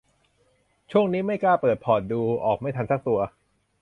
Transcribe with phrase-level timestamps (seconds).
[0.91, 3.19] ช่วงนี้ไม่กล้าเปิดพอร์ตดู ออกไม่ทันสักตัว